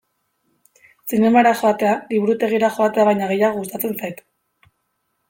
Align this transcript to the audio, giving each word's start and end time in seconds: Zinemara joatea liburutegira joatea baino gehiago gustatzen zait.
Zinemara 1.11 1.51
joatea 1.59 1.91
liburutegira 2.13 2.71
joatea 2.79 3.05
baino 3.11 3.29
gehiago 3.33 3.61
gustatzen 3.63 3.95
zait. 4.01 4.25